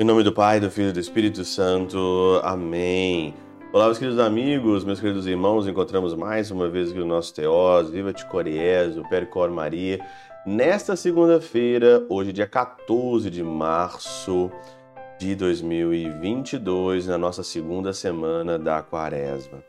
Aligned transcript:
Em 0.00 0.04
nome 0.04 0.24
do 0.24 0.32
Pai, 0.32 0.58
do 0.58 0.70
Filho 0.70 0.88
e 0.88 0.92
do 0.92 0.98
Espírito 0.98 1.44
Santo. 1.44 2.40
Amém. 2.42 3.34
Olá, 3.72 3.84
meus 3.84 3.98
queridos 3.98 4.18
amigos, 4.18 4.82
meus 4.82 4.98
queridos 4.98 5.26
irmãos, 5.26 5.68
encontramos 5.68 6.14
mais 6.14 6.50
uma 6.50 6.68
vez 6.68 6.88
aqui 6.88 6.98
no 6.98 7.04
nosso 7.04 7.34
Teós, 7.34 7.90
Viva 7.90 8.10
Te 8.12 8.24
Coriezo, 8.24 9.02
Percor 9.10 9.50
Maria, 9.50 10.04
nesta 10.46 10.96
segunda-feira, 10.96 12.04
hoje 12.08 12.32
dia 12.32 12.46
14 12.46 13.28
de 13.28 13.42
março 13.42 14.50
de 15.18 15.34
2022, 15.34 17.06
na 17.06 17.18
nossa 17.18 17.42
segunda 17.44 17.92
semana 17.92 18.58
da 18.58 18.82
quaresma. 18.82 19.62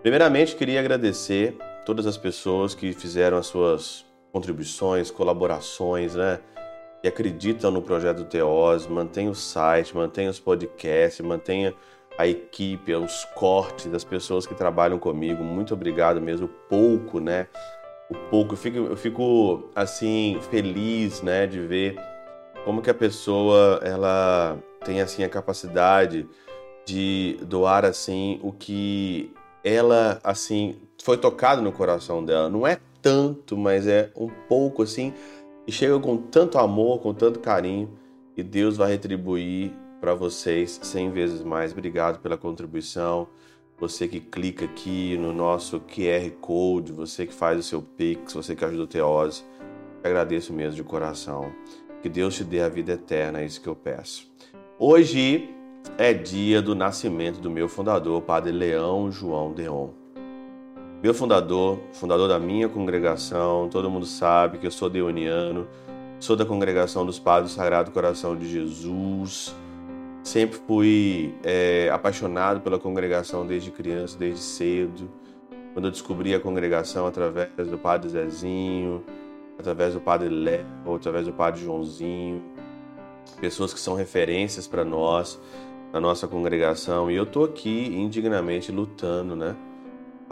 Primeiramente, 0.00 0.54
queria 0.54 0.78
agradecer 0.78 1.56
todas 1.84 2.06
as 2.06 2.16
pessoas 2.16 2.74
que 2.74 2.92
fizeram 2.92 3.36
as 3.36 3.46
suas 3.46 4.04
contribuições, 4.32 5.10
colaborações, 5.10 6.14
né? 6.14 6.40
que 7.02 7.08
acreditam 7.08 7.72
no 7.72 7.82
projeto 7.82 8.24
Teós, 8.24 8.86
mantenha 8.86 9.28
o 9.28 9.34
site, 9.34 9.94
mantenha 9.94 10.30
os 10.30 10.38
podcasts, 10.38 11.20
mantenha 11.20 11.74
a 12.16 12.28
equipe, 12.28 12.94
os 12.94 13.24
cortes 13.34 13.86
das 13.86 14.04
pessoas 14.04 14.46
que 14.46 14.54
trabalham 14.54 14.98
comigo. 15.00 15.42
Muito 15.42 15.74
obrigado 15.74 16.20
mesmo. 16.20 16.46
Pouco, 16.68 17.18
né? 17.18 17.48
O 18.08 18.14
pouco. 18.30 18.52
Eu 18.52 18.56
fico, 18.56 18.78
eu 18.78 18.96
fico 18.96 19.68
assim 19.74 20.38
feliz, 20.48 21.22
né, 21.22 21.46
de 21.46 21.58
ver 21.58 21.96
como 22.64 22.80
que 22.80 22.90
a 22.90 22.94
pessoa 22.94 23.80
ela 23.82 24.56
tem 24.84 25.00
assim 25.00 25.24
a 25.24 25.28
capacidade 25.28 26.28
de 26.86 27.36
doar 27.42 27.84
assim 27.84 28.38
o 28.42 28.52
que 28.52 29.34
ela 29.64 30.20
assim 30.24 30.76
foi 31.02 31.16
tocado 31.16 31.62
no 31.62 31.72
coração 31.72 32.24
dela. 32.24 32.48
Não 32.48 32.66
é 32.66 32.78
tanto, 33.00 33.56
mas 33.56 33.86
é 33.86 34.10
um 34.16 34.28
pouco 34.48 34.82
assim 34.82 35.12
e 35.66 35.72
chega 35.72 35.98
com 35.98 36.16
tanto 36.16 36.58
amor, 36.58 37.00
com 37.00 37.14
tanto 37.14 37.38
carinho, 37.38 37.90
e 38.36 38.42
Deus 38.42 38.76
vai 38.76 38.90
retribuir 38.92 39.72
para 40.00 40.14
vocês 40.14 40.80
cem 40.82 41.10
vezes 41.10 41.42
mais. 41.42 41.72
Obrigado 41.72 42.20
pela 42.20 42.36
contribuição. 42.36 43.28
Você 43.78 44.08
que 44.08 44.20
clica 44.20 44.64
aqui 44.64 45.16
no 45.16 45.32
nosso 45.32 45.80
QR 45.80 46.30
Code, 46.40 46.92
você 46.92 47.26
que 47.26 47.34
faz 47.34 47.58
o 47.58 47.62
seu 47.62 47.82
Pix, 47.82 48.32
você 48.32 48.54
que 48.54 48.64
ajuda 48.64 48.82
o 48.82 48.86
Teose, 48.86 49.44
agradeço 50.02 50.52
mesmo 50.52 50.76
de 50.76 50.84
coração. 50.84 51.52
Que 52.00 52.08
Deus 52.08 52.34
te 52.34 52.44
dê 52.44 52.60
a 52.60 52.68
vida 52.68 52.92
eterna, 52.92 53.40
é 53.40 53.46
isso 53.46 53.60
que 53.60 53.68
eu 53.68 53.76
peço. 53.76 54.30
Hoje 54.78 55.48
é 55.98 56.12
dia 56.12 56.62
do 56.62 56.74
nascimento 56.74 57.40
do 57.40 57.50
meu 57.50 57.68
fundador, 57.68 58.22
Padre 58.22 58.52
Leão 58.52 59.10
João 59.10 59.52
Deon 59.52 60.02
meu 61.02 61.12
fundador, 61.12 61.80
fundador 61.92 62.28
da 62.28 62.38
minha 62.38 62.68
congregação, 62.68 63.68
todo 63.68 63.90
mundo 63.90 64.06
sabe 64.06 64.58
que 64.58 64.66
eu 64.68 64.70
sou 64.70 64.88
deoniano, 64.88 65.66
sou 66.20 66.36
da 66.36 66.46
congregação 66.46 67.04
dos 67.04 67.18
Padres 67.18 67.50
do 67.50 67.54
Sagrado 67.56 67.90
Coração 67.90 68.36
de 68.36 68.48
Jesus. 68.48 69.52
Sempre 70.22 70.60
fui 70.64 71.34
é, 71.42 71.90
apaixonado 71.92 72.60
pela 72.60 72.78
congregação 72.78 73.44
desde 73.44 73.72
criança, 73.72 74.16
desde 74.16 74.38
cedo. 74.38 75.10
Quando 75.72 75.86
eu 75.86 75.90
descobri 75.90 76.36
a 76.36 76.38
congregação 76.38 77.04
através 77.04 77.66
do 77.68 77.76
Padre 77.76 78.08
Zezinho, 78.08 79.02
através 79.58 79.94
do 79.94 80.00
Padre 80.00 80.28
Léo, 80.28 80.64
através 80.94 81.26
do 81.26 81.32
Padre 81.32 81.64
Joãozinho, 81.64 82.44
pessoas 83.40 83.74
que 83.74 83.80
são 83.80 83.94
referências 83.96 84.68
para 84.68 84.84
nós, 84.84 85.40
na 85.92 86.00
nossa 86.00 86.26
congregação. 86.26 87.10
E 87.10 87.16
eu 87.16 87.24
estou 87.24 87.44
aqui 87.44 87.86
indignamente 87.86 88.72
lutando, 88.72 89.36
né? 89.36 89.56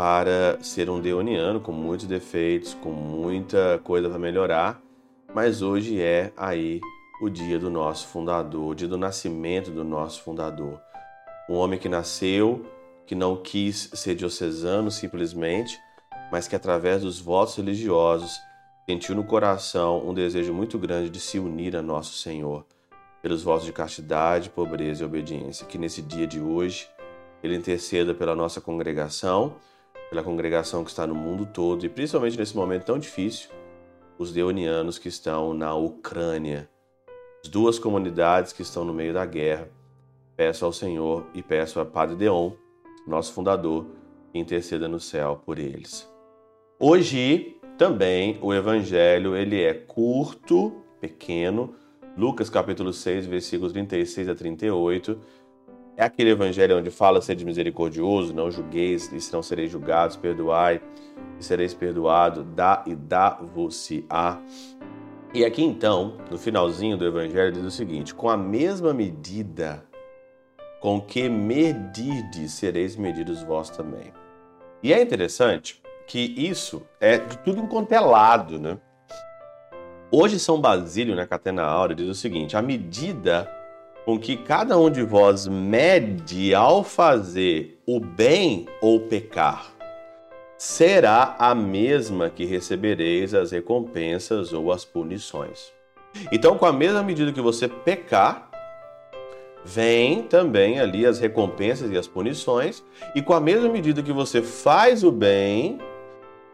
para 0.00 0.58
ser 0.62 0.88
um 0.88 0.98
deoniano 0.98 1.60
com 1.60 1.72
muitos 1.72 2.06
defeitos, 2.06 2.72
com 2.72 2.90
muita 2.90 3.78
coisa 3.84 4.08
para 4.08 4.18
melhorar, 4.18 4.80
mas 5.34 5.60
hoje 5.60 6.00
é 6.00 6.32
aí 6.38 6.80
o 7.20 7.28
dia 7.28 7.58
do 7.58 7.68
nosso 7.68 8.08
fundador, 8.08 8.70
o 8.70 8.74
dia 8.74 8.88
do 8.88 8.96
nascimento 8.96 9.70
do 9.70 9.84
nosso 9.84 10.22
fundador. 10.22 10.80
Um 11.50 11.54
homem 11.54 11.78
que 11.78 11.86
nasceu, 11.86 12.64
que 13.06 13.14
não 13.14 13.36
quis 13.36 13.90
ser 13.92 14.14
diocesano 14.14 14.90
simplesmente, 14.90 15.78
mas 16.32 16.48
que 16.48 16.56
através 16.56 17.02
dos 17.02 17.20
votos 17.20 17.56
religiosos 17.56 18.40
sentiu 18.88 19.14
no 19.14 19.24
coração 19.24 20.08
um 20.08 20.14
desejo 20.14 20.54
muito 20.54 20.78
grande 20.78 21.10
de 21.10 21.20
se 21.20 21.38
unir 21.38 21.76
a 21.76 21.82
nosso 21.82 22.14
Senhor, 22.14 22.64
pelos 23.22 23.42
votos 23.42 23.66
de 23.66 23.72
castidade, 23.72 24.50
pobreza 24.50 25.02
e 25.02 25.06
obediência. 25.06 25.66
Que 25.66 25.78
nesse 25.78 26.02
dia 26.02 26.26
de 26.26 26.40
hoje 26.40 26.88
ele 27.42 27.56
interceda 27.56 28.14
pela 28.14 28.34
nossa 28.34 28.60
congregação 28.60 29.56
pela 30.10 30.24
congregação 30.24 30.82
que 30.82 30.90
está 30.90 31.06
no 31.06 31.14
mundo 31.14 31.46
todo 31.46 31.86
e 31.86 31.88
principalmente 31.88 32.36
nesse 32.36 32.56
momento 32.56 32.84
tão 32.84 32.98
difícil, 32.98 33.48
os 34.18 34.32
deonianos 34.32 34.98
que 34.98 35.08
estão 35.08 35.54
na 35.54 35.72
Ucrânia, 35.74 36.68
as 37.42 37.48
duas 37.48 37.78
comunidades 37.78 38.52
que 38.52 38.60
estão 38.60 38.84
no 38.84 38.92
meio 38.92 39.14
da 39.14 39.24
guerra. 39.24 39.70
Peço 40.36 40.64
ao 40.64 40.72
Senhor 40.72 41.26
e 41.32 41.42
peço 41.42 41.78
a 41.78 41.86
Padre 41.86 42.16
Deon, 42.16 42.52
nosso 43.06 43.32
fundador, 43.32 43.86
que 44.32 44.38
interceda 44.38 44.88
no 44.88 44.98
céu 44.98 45.40
por 45.46 45.58
eles. 45.58 46.10
Hoje 46.78 47.56
também 47.78 48.36
o 48.42 48.52
evangelho 48.52 49.36
ele 49.36 49.62
é 49.62 49.72
curto, 49.72 50.82
pequeno, 51.00 51.74
Lucas 52.20 52.50
capítulo 52.50 52.92
6, 52.92 53.24
versículos 53.24 53.72
36 53.72 54.28
a 54.28 54.34
38 54.34 55.18
é 55.96 56.04
aquele 56.04 56.28
evangelho 56.28 56.76
onde 56.76 56.90
fala 56.90 57.22
ser 57.22 57.42
misericordioso, 57.42 58.34
não 58.34 58.50
julgueis 58.50 59.06
e 59.06 59.32
não 59.32 59.42
sereis 59.42 59.70
julgados, 59.70 60.16
perdoai 60.18 60.82
e 61.38 61.42
sereis 61.42 61.72
perdoado, 61.72 62.44
dá 62.44 62.84
e 62.86 62.94
dá-vos-se-á. 62.94 64.38
E 65.32 65.46
aqui 65.46 65.64
então, 65.64 66.18
no 66.30 66.36
finalzinho 66.36 66.98
do 66.98 67.06
evangelho, 67.06 67.52
diz 67.52 67.64
o 67.64 67.70
seguinte: 67.70 68.14
com 68.14 68.28
a 68.28 68.36
mesma 68.36 68.92
medida 68.92 69.82
com 70.78 71.00
que 71.00 71.26
medirdes, 71.26 72.52
sereis 72.52 72.96
medidos 72.96 73.42
vós 73.42 73.70
também. 73.70 74.12
E 74.82 74.92
é 74.92 75.00
interessante 75.00 75.80
que 76.06 76.34
isso 76.36 76.82
é 77.00 77.16
de 77.16 77.38
tudo 77.38 77.62
encontelado, 77.62 78.58
né? 78.58 78.78
Hoje 80.12 80.40
São 80.40 80.60
Basílio, 80.60 81.14
na 81.14 81.24
Catena 81.24 81.62
Áurea, 81.62 81.94
diz 81.94 82.08
o 82.08 82.14
seguinte: 82.14 82.56
a 82.56 82.62
medida 82.62 83.48
com 84.04 84.18
que 84.18 84.36
cada 84.36 84.76
um 84.76 84.90
de 84.90 85.04
vós 85.04 85.46
mede 85.46 86.52
ao 86.52 86.82
fazer 86.82 87.80
o 87.86 88.00
bem 88.00 88.66
ou 88.80 88.98
pecar, 89.02 89.70
será 90.58 91.36
a 91.38 91.54
mesma 91.54 92.28
que 92.28 92.44
recebereis 92.44 93.34
as 93.34 93.52
recompensas 93.52 94.52
ou 94.52 94.72
as 94.72 94.84
punições. 94.84 95.72
Então, 96.32 96.58
com 96.58 96.66
a 96.66 96.72
mesma 96.72 97.04
medida 97.04 97.32
que 97.32 97.40
você 97.40 97.68
pecar, 97.68 98.50
vem 99.64 100.24
também 100.24 100.80
ali 100.80 101.06
as 101.06 101.20
recompensas 101.20 101.88
e 101.88 101.96
as 101.96 102.08
punições, 102.08 102.82
e 103.14 103.22
com 103.22 103.32
a 103.32 103.40
mesma 103.40 103.68
medida 103.68 104.02
que 104.02 104.12
você 104.12 104.42
faz 104.42 105.04
o 105.04 105.12
bem, 105.12 105.78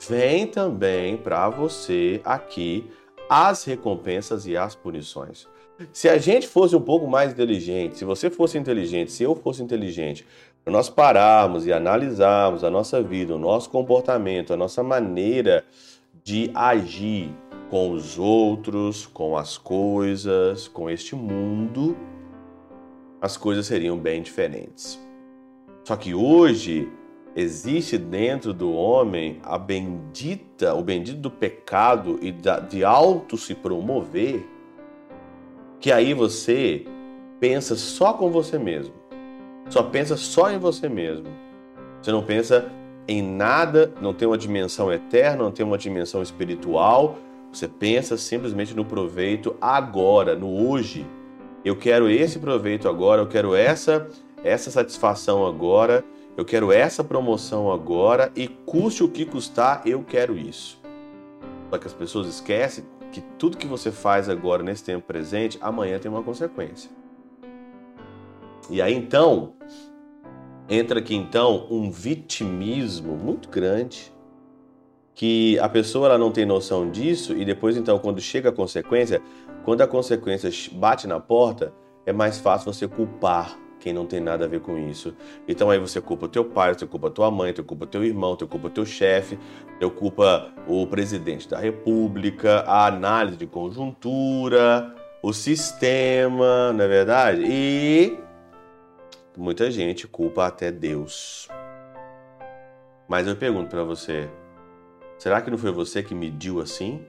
vem 0.06 0.46
também 0.46 1.16
para 1.16 1.48
você 1.48 2.20
aqui 2.22 2.90
as 3.28 3.64
recompensas 3.64 4.46
e 4.46 4.56
as 4.56 4.74
punições. 4.74 5.46
Se 5.92 6.08
a 6.08 6.16
gente 6.16 6.48
fosse 6.48 6.74
um 6.74 6.80
pouco 6.80 7.06
mais 7.06 7.32
inteligente, 7.32 7.98
se 7.98 8.04
você 8.04 8.30
fosse 8.30 8.56
inteligente, 8.56 9.12
se 9.12 9.22
eu 9.22 9.34
fosse 9.34 9.62
inteligente, 9.62 10.26
nós 10.64 10.88
pararmos 10.88 11.66
e 11.66 11.72
analisarmos 11.72 12.64
a 12.64 12.70
nossa 12.70 13.02
vida, 13.02 13.34
o 13.34 13.38
nosso 13.38 13.70
comportamento, 13.70 14.52
a 14.52 14.56
nossa 14.56 14.82
maneira 14.82 15.64
de 16.24 16.50
agir 16.54 17.30
com 17.70 17.92
os 17.92 18.18
outros, 18.18 19.06
com 19.06 19.36
as 19.36 19.58
coisas, 19.58 20.66
com 20.66 20.88
este 20.88 21.14
mundo, 21.14 21.96
as 23.20 23.36
coisas 23.36 23.66
seriam 23.66 23.98
bem 23.98 24.22
diferentes. 24.22 24.98
Só 25.84 25.94
que 25.94 26.14
hoje 26.14 26.88
existe 27.36 27.98
dentro 27.98 28.52
do 28.52 28.72
homem 28.72 29.38
a 29.44 29.58
bendita, 29.58 30.74
o 30.74 30.82
bendito 30.82 31.18
do 31.18 31.30
pecado 31.30 32.18
e 32.22 32.32
de 32.32 32.82
auto 32.82 33.36
se 33.36 33.54
promover 33.54 34.56
que 35.78 35.92
aí 35.92 36.14
você 36.14 36.84
pensa 37.38 37.76
só 37.76 38.12
com 38.12 38.30
você 38.30 38.58
mesmo. 38.58 38.94
Só 39.68 39.82
pensa 39.82 40.16
só 40.16 40.50
em 40.50 40.58
você 40.58 40.88
mesmo. 40.88 41.26
Você 42.00 42.10
não 42.10 42.22
pensa 42.22 42.70
em 43.06 43.22
nada, 43.22 43.92
não 44.00 44.12
tem 44.12 44.26
uma 44.26 44.38
dimensão 44.38 44.92
eterna, 44.92 45.44
não 45.44 45.52
tem 45.52 45.64
uma 45.64 45.78
dimensão 45.78 46.22
espiritual. 46.22 47.18
Você 47.52 47.68
pensa 47.68 48.16
simplesmente 48.16 48.74
no 48.74 48.84
proveito 48.84 49.54
agora, 49.60 50.34
no 50.34 50.68
hoje. 50.68 51.06
Eu 51.64 51.76
quero 51.76 52.08
esse 52.08 52.38
proveito 52.38 52.88
agora, 52.88 53.22
eu 53.22 53.26
quero 53.26 53.54
essa 53.54 54.08
essa 54.44 54.70
satisfação 54.70 55.44
agora, 55.44 56.04
eu 56.36 56.44
quero 56.44 56.70
essa 56.70 57.02
promoção 57.02 57.72
agora 57.72 58.30
e 58.36 58.46
custe 58.46 59.02
o 59.02 59.08
que 59.08 59.24
custar, 59.24 59.82
eu 59.86 60.04
quero 60.04 60.36
isso. 60.36 60.78
Só 61.70 61.78
que 61.78 61.86
as 61.86 61.94
pessoas 61.94 62.26
esquecem 62.26 62.84
que 63.10 63.22
tudo 63.38 63.56
que 63.56 63.66
você 63.66 63.90
faz 63.90 64.28
agora 64.28 64.62
nesse 64.62 64.84
tempo 64.84 65.06
presente, 65.06 65.58
amanhã 65.60 65.98
tem 65.98 66.10
uma 66.10 66.22
consequência. 66.22 66.90
E 68.68 68.82
aí 68.82 68.94
então 68.94 69.54
entra 70.68 70.98
aqui 70.98 71.14
então 71.14 71.66
um 71.70 71.90
vitimismo 71.90 73.16
muito 73.16 73.48
grande, 73.48 74.12
que 75.14 75.58
a 75.60 75.68
pessoa 75.68 76.08
ela 76.08 76.18
não 76.18 76.30
tem 76.30 76.44
noção 76.44 76.90
disso 76.90 77.32
e 77.32 77.44
depois 77.44 77.76
então 77.76 77.98
quando 77.98 78.20
chega 78.20 78.50
a 78.50 78.52
consequência, 78.52 79.22
quando 79.64 79.80
a 79.80 79.86
consequência 79.86 80.50
bate 80.72 81.06
na 81.06 81.18
porta, 81.18 81.72
é 82.04 82.12
mais 82.12 82.38
fácil 82.38 82.70
você 82.70 82.86
culpar 82.86 83.58
quem 83.86 83.92
não 83.92 84.04
tem 84.04 84.18
nada 84.18 84.46
a 84.46 84.48
ver 84.48 84.58
com 84.58 84.76
isso. 84.76 85.14
Então 85.46 85.70
aí 85.70 85.78
você 85.78 86.00
culpa 86.00 86.26
o 86.26 86.28
teu 86.28 86.44
pai, 86.44 86.74
você 86.74 86.84
culpa 86.84 87.06
a 87.06 87.10
tua 87.10 87.30
mãe, 87.30 87.54
você 87.54 87.62
culpa 87.62 87.84
o 87.84 87.86
teu 87.86 88.04
irmão, 88.04 88.36
você 88.36 88.44
culpa 88.44 88.66
o 88.66 88.70
teu 88.70 88.84
chefe, 88.84 89.38
você 89.78 89.88
culpa 89.88 90.52
o 90.66 90.84
presidente 90.88 91.48
da 91.48 91.56
república, 91.56 92.64
a 92.66 92.86
análise 92.86 93.36
de 93.36 93.46
conjuntura, 93.46 94.92
o 95.22 95.32
sistema, 95.32 96.72
não 96.72 96.84
é 96.84 96.88
verdade? 96.88 97.44
E 97.46 98.18
muita 99.38 99.70
gente 99.70 100.08
culpa 100.08 100.46
até 100.46 100.72
Deus. 100.72 101.48
Mas 103.06 103.28
eu 103.28 103.36
pergunto 103.36 103.70
para 103.70 103.84
você, 103.84 104.28
será 105.16 105.40
que 105.40 105.48
não 105.48 105.56
foi 105.56 105.70
você 105.70 106.02
que 106.02 106.12
mediu 106.12 106.60
assim? 106.60 107.06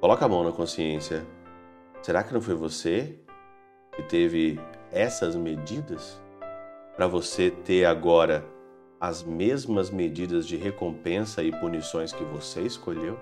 Coloca 0.00 0.24
a 0.24 0.28
mão 0.28 0.42
na 0.42 0.50
consciência. 0.50 1.24
Será 2.02 2.24
que 2.24 2.34
não 2.34 2.40
foi 2.40 2.56
você 2.56 3.20
que 3.96 4.02
teve 4.02 4.60
essas 4.92 5.34
medidas 5.34 6.20
para 6.96 7.06
você 7.06 7.50
ter 7.50 7.84
agora 7.84 8.44
as 9.00 9.22
mesmas 9.22 9.90
medidas 9.90 10.46
de 10.46 10.56
recompensa 10.56 11.42
e 11.42 11.52
punições 11.52 12.12
que 12.12 12.24
você 12.24 12.62
escolheu? 12.62 13.18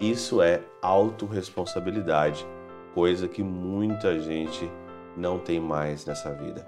Isso 0.00 0.42
é 0.42 0.60
autorresponsabilidade, 0.82 2.46
coisa 2.94 3.26
que 3.26 3.42
muita 3.42 4.18
gente 4.20 4.70
não 5.16 5.38
tem 5.38 5.58
mais 5.58 6.04
nessa 6.04 6.32
vida. 6.32 6.66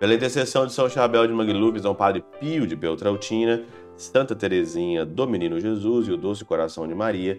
Pela 0.00 0.14
intercessão 0.14 0.66
de 0.66 0.72
São 0.72 0.88
Chabel 0.88 1.26
de 1.26 1.32
Mangluf, 1.32 1.78
São 1.78 1.94
Padre 1.94 2.24
Pio 2.40 2.66
de 2.66 2.74
Beltrautina, 2.74 3.64
Santa 3.96 4.34
Teresinha 4.34 5.04
do 5.04 5.28
Menino 5.28 5.60
Jesus 5.60 6.08
e 6.08 6.12
o 6.12 6.16
Doce 6.16 6.44
Coração 6.44 6.88
de 6.88 6.94
Maria, 6.94 7.38